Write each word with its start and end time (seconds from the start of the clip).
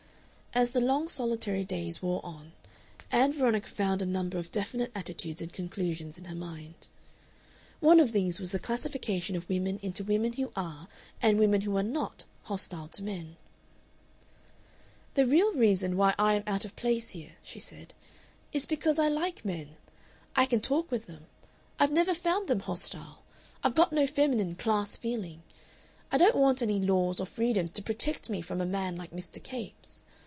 As 0.53 0.71
the 0.71 0.81
long, 0.81 1.07
solitary 1.07 1.63
days 1.63 2.01
wore 2.01 2.19
on, 2.25 2.51
Ann 3.09 3.31
Veronica 3.31 3.69
found 3.69 4.01
a 4.01 4.05
number 4.05 4.37
of 4.37 4.51
definite 4.51 4.91
attitudes 4.93 5.41
and 5.41 5.53
conclusions 5.53 6.17
in 6.19 6.25
her 6.25 6.35
mind. 6.35 6.89
One 7.79 8.01
of 8.01 8.11
these 8.11 8.41
was 8.41 8.53
a 8.53 8.59
classification 8.59 9.37
of 9.37 9.47
women 9.47 9.79
into 9.81 10.03
women 10.03 10.33
who 10.33 10.51
are 10.57 10.89
and 11.21 11.39
women 11.39 11.61
who 11.61 11.77
are 11.77 11.83
not 11.83 12.25
hostile 12.43 12.89
to 12.89 13.01
men. 13.01 13.37
"The 15.13 15.25
real 15.25 15.53
reason 15.53 15.95
why 15.95 16.15
I 16.19 16.33
am 16.33 16.43
out 16.45 16.65
of 16.65 16.75
place 16.75 17.11
here," 17.11 17.37
she 17.41 17.61
said, 17.61 17.93
"is 18.51 18.65
because 18.65 18.99
I 18.99 19.07
like 19.07 19.45
men. 19.45 19.77
I 20.35 20.45
can 20.45 20.59
talk 20.59 20.91
with 20.91 21.05
them. 21.05 21.27
I've 21.79 21.93
never 21.93 22.13
found 22.13 22.49
them 22.49 22.59
hostile. 22.59 23.19
I've 23.63 23.73
got 23.73 23.93
no 23.93 24.05
feminine 24.05 24.55
class 24.55 24.97
feeling. 24.97 25.43
I 26.11 26.17
don't 26.17 26.35
want 26.35 26.61
any 26.61 26.81
laws 26.81 27.21
or 27.21 27.25
freedoms 27.25 27.71
to 27.71 27.81
protect 27.81 28.29
me 28.29 28.41
from 28.41 28.59
a 28.59 28.65
man 28.65 28.97
like 28.97 29.11
Mr. 29.11 29.41
Capes. 29.41 30.03